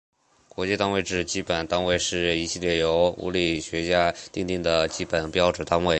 [0.49, 5.89] 国际单位制基本单位是一系列由物理学家订定的基本标准单位。